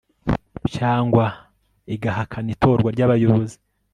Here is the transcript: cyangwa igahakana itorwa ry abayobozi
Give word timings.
cyangwa 0.75 1.25
igahakana 1.95 2.49
itorwa 2.55 2.89
ry 2.95 3.03
abayobozi 3.05 3.57